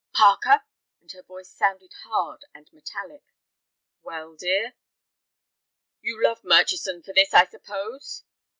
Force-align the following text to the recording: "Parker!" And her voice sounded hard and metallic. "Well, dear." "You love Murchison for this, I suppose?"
"Parker!" 0.15 0.63
And 0.99 1.11
her 1.11 1.21
voice 1.21 1.47
sounded 1.51 1.93
hard 2.05 2.43
and 2.55 2.67
metallic. 2.73 3.21
"Well, 4.01 4.33
dear." 4.35 4.73
"You 6.01 6.19
love 6.23 6.43
Murchison 6.43 7.03
for 7.03 7.13
this, 7.13 7.35
I 7.35 7.45
suppose?" 7.45 8.23